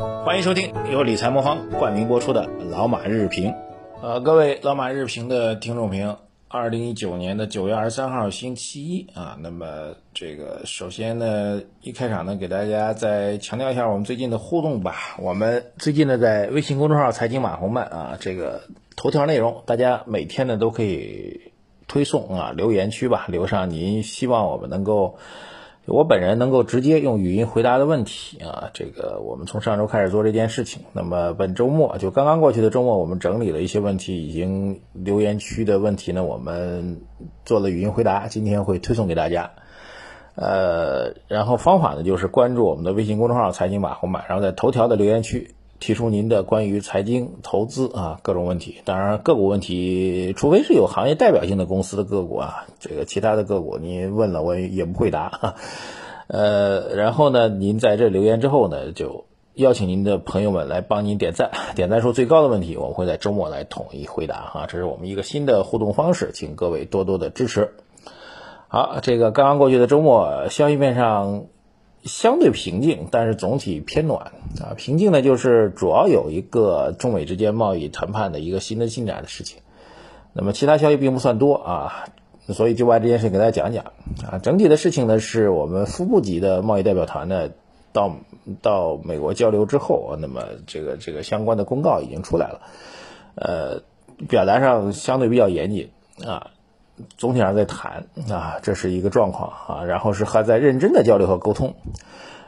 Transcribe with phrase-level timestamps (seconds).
[0.00, 3.50] 欢迎收听由理财魔方冠名播出的《老马日评》。
[4.00, 6.16] 呃，各位老马日评的听众朋友，
[6.48, 14.94] 二零一九年的九月二十三号星期一啊，那么这个首先呢，一开场呢，给大家再强调一下我们最近的互动吧。
[15.18, 18.62] 我们最近呢，在微信公众号“财经马红漫”啊，这个
[18.96, 21.52] 头条内容，大家每天呢都可以
[21.86, 25.18] 推送啊，留言区吧，留上您希望我们能够。
[25.90, 30.82] 我本人能够直接用语音回答的问题啊，这个我们从上周开始做这件事情。
[30.92, 37.02] 那么本周末就刚刚过去的周末，我们整理了一些问题，已经留言区的问题呢，我们
[37.44, 39.50] 做了语音回答，今天会推送给大家。
[40.36, 45.54] 呃，然后方法呢，就是关注我们的微信公众号“财经马红马”，然后在头条的留言区。
[45.80, 55.56] 提出您的关于财经投资啊各种问题，当然个股问题，除非是有行业代表性的公司的个股啊，这个其他的个股您问了我也不会答。
[56.28, 67.72] 呃，然后呢，您在这留言之后呢，就邀请您的朋友们来帮您点赞，点赞数最高的问题，我们会在周末来统一回答哈，这是我们一个新的互动方式，请各位多多的支持。
[68.68, 71.46] 好，这个刚刚过去的周末，消息面上。
[72.04, 74.72] 相对平静，但是总体偏暖啊。
[74.76, 79.58] 平静呢，就是主要有一个中美之间贸易谈判的一个新的进展的事情。
[80.32, 82.08] 那么其他消息并不算多啊，
[82.48, 83.84] 所以就把这件事给大家讲讲
[84.30, 84.38] 啊。
[84.38, 87.50] 整体的事情呢，是我们副部级的贸易代表团呢
[87.92, 88.16] 到
[88.62, 92.60] 到美国交流之后，那么这个这个相关的公告已经出来了，
[93.34, 93.82] 呃，
[94.28, 95.90] 表达上相对比较严谨
[96.24, 96.50] 啊。
[97.16, 101.74] 总体上在谈啊，这是一个状况啊，然后是还在认真的交流和沟通。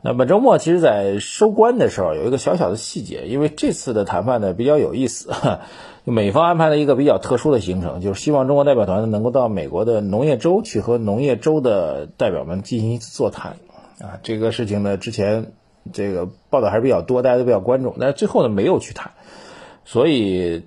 [0.00, 5.32] 那本周末其实，在收官的时候有一个小小的细节，因为这次的谈判呢比较有意思，
[6.04, 13.56] 美方安排了一个比较特殊的行程，就是希望中国代表团呢能够到美国的农业州去和农业州的代表们进行一次座谈
[14.00, 14.20] 啊。
[14.22, 15.52] 这个事情呢，之前
[15.92, 19.12] 这个报道还是比较多，大家都比较关注，但是最后呢没有去谈，
[19.84, 20.64] 所以。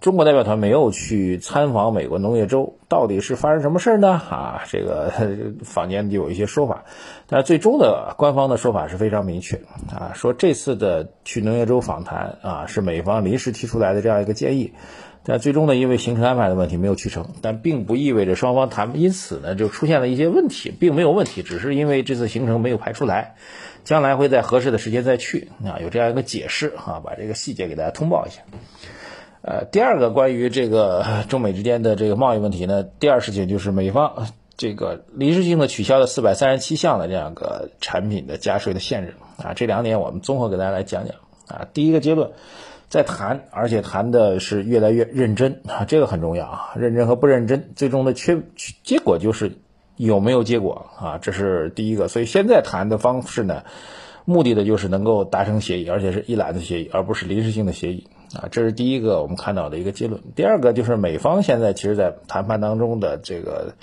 [0.00, 4.10] 中国代表团没有去参访美国农业州，到底是发生什么事呢？
[4.10, 5.12] 啊，这个
[5.64, 6.84] 坊间就有一些说法，
[7.26, 9.56] 但最终的官方的说法是非常明确
[9.90, 14.72] 啊，说这次的去农业州访谈啊，是美方临时提出来的这样一个建议，
[15.24, 23.34] 但最终呢，因为行程安排的问题没有去成，但并不意味着双方谈，因此呢就出现了一些问题，并没有问题，只是因为这次行程没有排出来，
[23.82, 28.42] 将来会在合适的时间再去啊，有这样一个解释啊，把这个细节给大家通报一下。
[29.46, 34.26] 呃，第二个关于这个 中美之间的这个贸易问题呢，第二事情就是美方
[34.56, 41.14] 这个临时性的取消了四百三十七项的这样个产品的加税的限制啊，这两点我们综合给大家来讲讲
[41.46, 41.68] 啊。
[41.72, 42.32] 第一个结论，
[42.88, 48.42] 在谈，而且谈的是越来越认真啊，这个很重要啊，认真和不认真，最终的缺
[48.82, 49.52] 结果就是
[49.94, 52.08] 有没有结果啊，这是第一个。
[52.08, 53.62] 所以现在谈的方式呢，
[54.24, 58.08] 目的的就是能够达成协议，而且是一揽子协议，而不是临时性的协议。
[58.34, 60.20] 啊，这是第一个我们看到的一个结论。
[60.34, 63.74] 第二个就是美方现在其实，在谈判当中的这个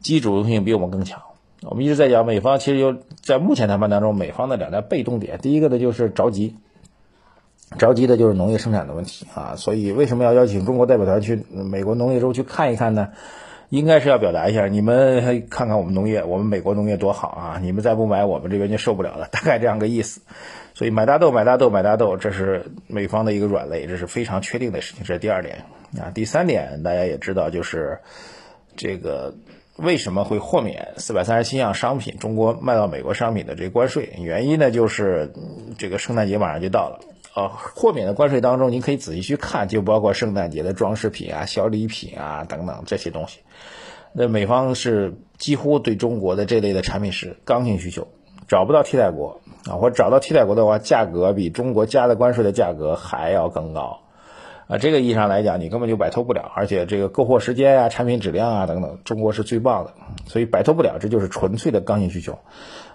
[0.00, 1.20] 积极主动性比我们更强。
[1.62, 5.38] 我们一直在讲，美方其实有在目前谈判当中，美方的两大被动点。
[5.38, 6.56] 第一个呢就是着急，
[7.78, 9.54] 着急的就是农业生产的问题啊。
[9.56, 13.10] 所以为什么要邀请中国代表团去美国农业州去看一看呢？
[13.72, 17.58] 应该是要表达一下，你们看看我们农业，我们美国农业多好啊！
[17.62, 20.20] 你们再不买，我们这边就受不了了，大概这样个意思。
[20.74, 25.04] 所以买大豆，买大豆，买大豆，这是美方的一个软肋，这是非常确定的事情。
[25.04, 25.64] 这是第二点
[25.98, 26.12] 啊。
[26.14, 28.00] 第三点，大家也知道，就是
[28.76, 29.34] 这个
[29.78, 34.10] 为什么会豁免四百三十七项商品中国卖到美国商品的这关税？
[34.18, 35.32] 原因呢，就是
[35.78, 37.00] 这个圣诞节马上就到了
[37.34, 37.48] 啊。
[37.74, 43.40] 豁免的关税当中，您可以仔细去看，就包括圣诞节的装饰品啊、小礼品啊等等这些东西。
[44.12, 48.08] 那美方是几乎对中国的这类的产品是刚性需求，
[48.46, 49.40] 找不到替代国。
[49.64, 54.00] 啊，或找到替代国的话，价格比中国加的关税的价格还要更高，
[54.66, 59.94] 啊，这个意义上来讲，你根本就摆脱不了，而且这个购货时间啊、产品质量啊等等，中国是最棒的，
[60.26, 62.38] 所以摆脱不了，这就是纯粹的刚性需求。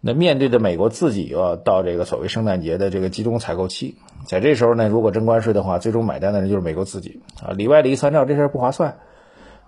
[0.00, 3.96] 那面对着美国自己又要到这个所谓圣诞节的这个集中采购期，
[4.26, 8.98] 在这时候呢，如果征关税的话，最终买单的人就是美国自己啊，里外里一算账，这事儿不划算。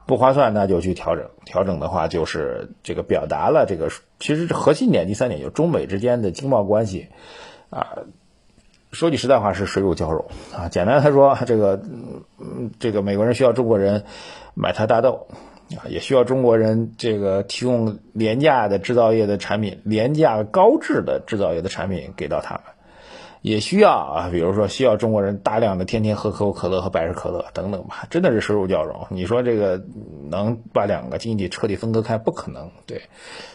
[0.06, 1.30] 不划算，那就去调整。
[1.44, 3.88] 调整的话，就是这个表达了这个，
[4.20, 7.08] 其实核心点第三点，就中美之间的经贸关系
[7.70, 8.04] 啊。
[8.96, 10.24] 说句实在话，是水乳交融
[10.56, 10.70] 啊。
[10.70, 11.78] 简单来说，这个
[12.40, 14.04] 嗯，这个美国人需要中国人
[14.54, 15.26] 买他大豆
[15.76, 22.62] 啊，也需要中国人这个提供廉价的制造业的产品，廉价高质的制造业的产品给到他们。
[23.42, 29.06] 也需要啊，比如说需要中国人大量的天天喝可口可乐和百事可乐等等吧，真的是收入交融。
[29.10, 29.80] 你说这个
[30.30, 32.18] 能把两个经济彻底分割开？
[32.18, 33.02] 不可能，对。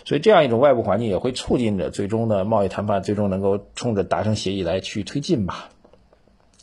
[0.06, 5.70] 所以这样一种外部环境也会促进着最终的贸易谈判最终能够冲着达成协议来去推进吧。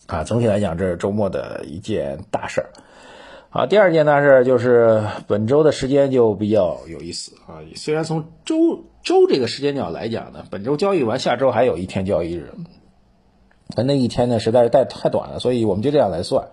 [0.07, 2.71] 啊，总体来讲，这是周末的一件大事儿。
[3.51, 7.61] 好，第二件大事就是本周的时间就比较有意思啊。
[7.77, 12.53] 虽然从周周这个时间角来讲呢，本周交易完，下周还有一天交易日。
[13.77, 16.49] 那那一天呢，实在是太太短了，所以我们就这样来算，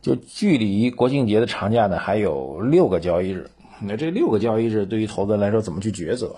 [0.00, 3.50] 就距离国庆节的长假呢还有六个交易日。
[3.80, 6.34] 那这六个交易日对于投资人来说怎么去抉择？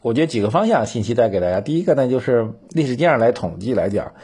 [0.00, 1.60] 我觉得几个方向信息带给大家。
[1.60, 4.14] 第一个呢，就是历史经验来统计来讲，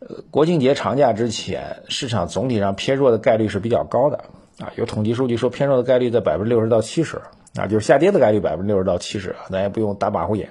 [0.00, 4.24] 呃，国庆节长假之前，市场总体上偏弱的概率是比较高的
[4.58, 4.70] 啊。
[4.76, 7.22] 有统计数据说偏弱的概率在百分之六十到七十
[7.54, 10.50] 啊，就是下跌的概率百分之六十到七十啊，咱也不用打马虎眼。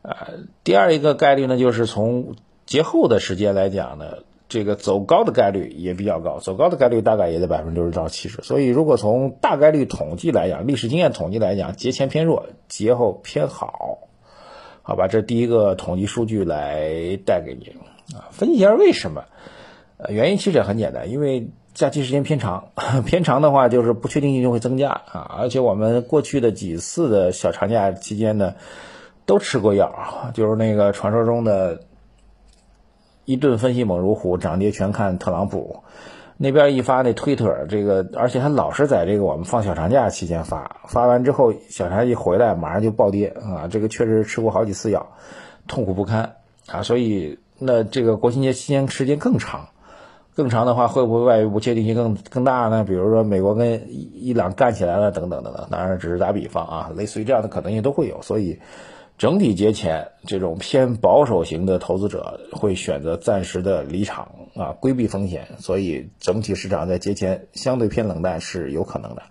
[0.00, 0.28] 啊，
[0.64, 2.36] 第二一个概率呢，就是从
[2.66, 4.18] 节后的时间来讲呢，
[4.48, 8.42] 这个走高的概率也比较高，走高的概率大概也在百分之六十到七十。
[8.42, 13.98] 所以，如果从大概率统计来讲，历史经验统计来讲，节前偏弱，节后偏好，
[14.82, 15.06] 好吧？
[15.06, 17.68] 这第一个统计数据来带给你
[18.16, 18.26] 啊。
[18.32, 19.24] 分析一下为什么？
[20.08, 22.70] 原因其实也很简单，因为假期时间偏长，
[23.06, 25.36] 偏长的话就是不确定性就会增加啊。
[25.38, 28.54] 而且我们过去的几次的小长假期间呢，
[29.24, 31.80] 都吃过药，就是那个传说中的。
[33.26, 35.80] 一顿分析猛如虎，涨跌全看特朗普。
[36.38, 43.68] 那边一发那推特，这个而且他老是在这个我们放小长假期间发，发完之后小长假一回来马上就暴跌啊！
[43.70, 45.08] 这个确实吃过好几次药，
[45.66, 46.36] 痛苦不堪
[46.66, 46.82] 啊！
[46.82, 49.70] 所以那这个国庆节期间时间更长，
[50.34, 52.84] 更长的话会不会外围不确定性更更大呢？
[52.84, 58.60] 比如说美国跟伊朗干起来了等等等等，当然只是打比方啊，类似于这样的可能性都会有，所以。
[59.18, 69.22] 整体节前，这种偏保守型的投资者会选择暂时的离场啊，规避风险，所以整体市场在节前相对偏冷淡是有可能的。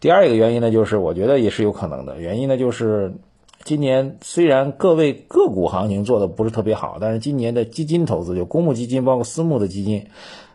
[0.00, 3.14] 第二一个原因呢，就是我觉得也是有可能的原因呢，就是
[3.62, 10.08] 今年虽然各位个股行情做的不是特别好，但是今年的基金投资，就公募基金包括私募的基金，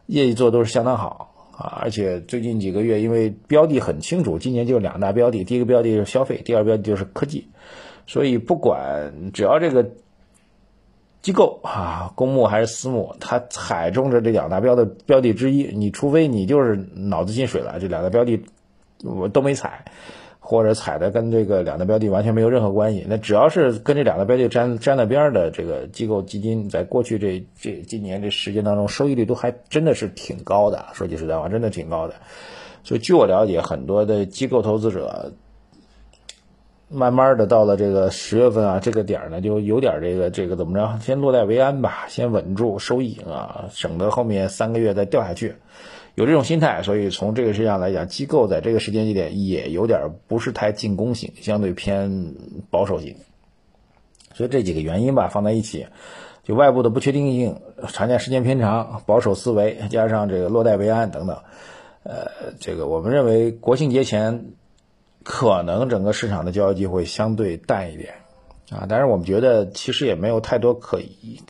[0.07, 7.47] 业绩做都是相当好啊，而且最近几个月因为标的很清楚，今年就两大标的，第一个标的是消费，第二标的就是科技。
[8.07, 9.85] 所以不管只要这个
[11.21, 18.41] 机构啊，公募还是私募，它踩中着这两大标的标的之一，你除非你就是脑子进水了，这两个标的
[19.03, 19.83] 我都没踩，
[20.39, 23.05] 或者踩的跟这个两大标的完全没有任何关系。
[23.09, 30.85] 那只要是跟这两个标的沾沾了边的这个机构基金，在过去这这今年这时间当中，收益率都还真的是挺高的。
[30.93, 32.13] 说句实在话，真的挺高的。
[32.85, 35.33] 所以据我了解，很多的机构投资者。
[36.89, 45.55] 慢慢的到了这个十月份啊，这个点儿呢，就有点这个这个怎么着，先落袋为安吧，先稳住收益啊，省得后面三个月再掉下去，
[46.15, 46.83] 有这种心态。
[46.83, 52.35] 所以从这个实际上来讲，机构在这个时间节点也有点不是太进攻型，相对偏
[52.69, 53.17] 保守型。
[54.33, 55.87] 所以这几个原因吧，放在一起，
[56.45, 57.59] 就外部的不确定性、
[57.89, 61.37] 长假时间偏长、保守思维，加上这个落袋为安等等，
[62.03, 62.27] 呃，
[62.61, 64.53] 这个我们认为国庆节前。
[65.29, 68.13] 可能整个市场的交易机会相对淡一点，
[68.71, 71.01] 啊，但是我们觉得其实也没有太多可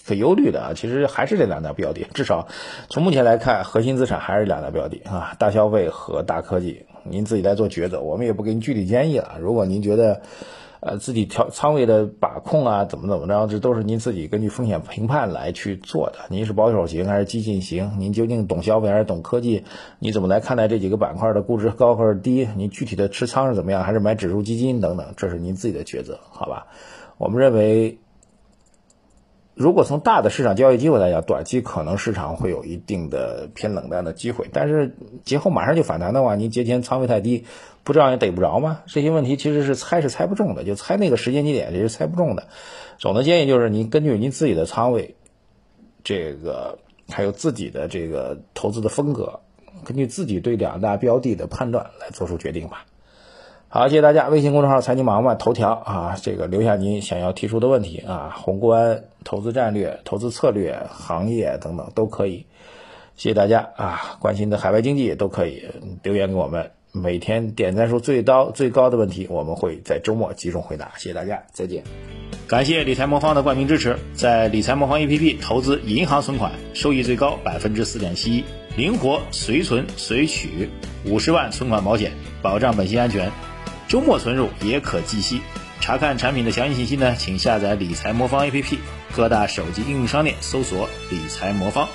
[0.04, 2.48] 可忧虑的啊，其实还是这两大标的，至少
[2.90, 9.38] 从目前来看，核心资产还是两大标的啊，大消费和大科技，您自己来做抉择，我们也不给您具体建议了。
[9.40, 10.24] 如果您觉得，
[10.80, 16.20] 呃，自己调仓位的把控啊，怎么怎么着，这都是您自己根据风险评判来去做的。
[16.30, 17.92] 您是保守型还是激进型？
[17.98, 19.64] 您究竟懂消费还是懂科技？
[20.00, 22.48] 你怎么来看待这几个板块的估值高或者低？
[22.56, 23.84] 您具体的持仓是怎么样？
[23.84, 25.14] 还是买指数基金等等？
[25.18, 26.68] 这是您自己的抉择，好吧？
[27.18, 27.98] 我们认为。
[29.60, 37.46] 如果从大的市场交易机会来讲，短期可能市场会有一定的偏冷淡的机会，但是节后马上就反弹的话，您节前仓位太低，
[37.88, 38.82] 不照样也逮不着吗？
[38.86, 42.50] 这些问题其实是猜是猜不中的，就猜那个时间节点，也是猜不中的。
[42.98, 45.16] 总的建议就是，您根据您自己的仓位，
[46.04, 46.80] 这个
[47.10, 49.40] 还有自己的这个投资的风格，
[49.86, 52.86] 根据自己对两大标的的判断来做出决定吧。
[53.70, 54.28] 好，谢谢大家。
[54.28, 62.46] 微信公众号“财经忙吧”头条啊，这个留下您想要提出的问题啊，宏观、投资战略、投资策略、行业等等都可以。
[63.16, 65.70] 谢谢大家啊，关心的海外经济都可以
[66.04, 66.72] 留言给我们。
[66.98, 70.92] 每天点赞数最高最高的问题，我们会在周末集中回答。
[70.98, 71.84] 谢谢大家，再见。
[72.48, 78.44] 感谢理财魔方的冠名支持，在理财魔方 APP 投资银行存款，收益最高百分之四点七一，
[78.76, 80.70] 灵活随存随取，
[81.06, 82.12] 五十万存款保险，
[82.42, 83.32] 保障本息安全。
[83.88, 85.42] 周末存入也可计息，
[85.80, 88.78] 查看产品的详细信息呢，请下载理财魔方 APP。
[89.16, 91.88] 各大手机应用商店搜索“理财魔方”。